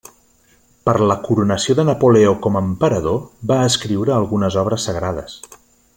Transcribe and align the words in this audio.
Per 0.89 0.93
la 1.11 1.17
coronació 1.27 1.75
de 1.81 1.85
Napoleó 1.89 2.33
com 2.47 2.57
emperador, 2.63 3.21
va 3.53 3.61
escriure 3.69 4.17
algunes 4.19 4.59
obres 4.63 4.89
sagrades. 4.91 5.41